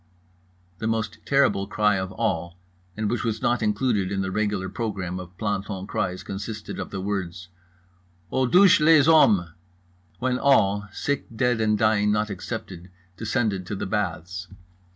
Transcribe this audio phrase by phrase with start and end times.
[0.79, 2.57] The most terrible cry of all,
[2.97, 6.99] and which was not included in the regular program of planton cries, consisted of the
[6.99, 7.49] words:
[8.31, 14.47] "Aux douches les hommes"—when all, sick, dead and dying not excepted, descended to the baths.